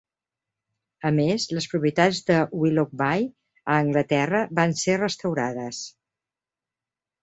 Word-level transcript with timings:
A 1.09 1.11
més, 1.19 1.45
les 1.57 1.67
propietats 1.73 2.23
de 2.31 2.39
Willoughby 2.63 3.29
a 3.75 3.79
Anglaterra 3.85 4.43
van 4.63 4.77
ser 4.85 5.01
restaurades. 5.07 5.89